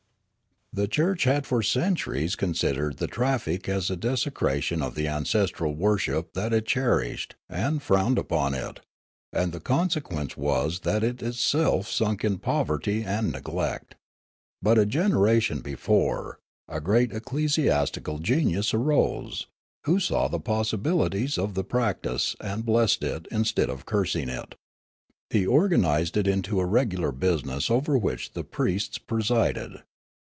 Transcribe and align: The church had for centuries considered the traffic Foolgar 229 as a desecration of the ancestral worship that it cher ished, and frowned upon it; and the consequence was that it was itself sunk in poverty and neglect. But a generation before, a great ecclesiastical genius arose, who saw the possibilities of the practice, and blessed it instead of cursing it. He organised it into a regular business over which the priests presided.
The 0.73 0.87
church 0.87 1.25
had 1.25 1.45
for 1.45 1.61
centuries 1.61 2.37
considered 2.37 2.95
the 2.95 3.05
traffic 3.05 3.65
Foolgar 3.65 3.81
229 3.81 3.83
as 3.83 3.91
a 3.91 3.97
desecration 4.25 4.81
of 4.81 4.95
the 4.95 5.05
ancestral 5.05 5.75
worship 5.75 6.31
that 6.31 6.53
it 6.53 6.69
cher 6.69 6.99
ished, 6.99 7.31
and 7.49 7.83
frowned 7.83 8.17
upon 8.17 8.53
it; 8.53 8.79
and 9.33 9.51
the 9.51 9.59
consequence 9.59 10.37
was 10.37 10.79
that 10.83 11.03
it 11.03 11.21
was 11.21 11.35
itself 11.35 11.89
sunk 11.89 12.23
in 12.23 12.37
poverty 12.37 13.03
and 13.03 13.33
neglect. 13.33 13.95
But 14.61 14.77
a 14.79 14.85
generation 14.85 15.59
before, 15.59 16.39
a 16.69 16.79
great 16.79 17.11
ecclesiastical 17.11 18.19
genius 18.19 18.73
arose, 18.73 19.47
who 19.83 19.99
saw 19.99 20.29
the 20.29 20.39
possibilities 20.39 21.37
of 21.37 21.53
the 21.53 21.65
practice, 21.65 22.37
and 22.39 22.65
blessed 22.65 23.03
it 23.03 23.27
instead 23.29 23.69
of 23.69 23.85
cursing 23.85 24.29
it. 24.29 24.55
He 25.31 25.45
organised 25.45 26.15
it 26.15 26.29
into 26.29 26.61
a 26.61 26.65
regular 26.65 27.11
business 27.11 27.69
over 27.69 27.97
which 27.97 28.31
the 28.31 28.45
priests 28.45 28.97
presided. 28.97 29.81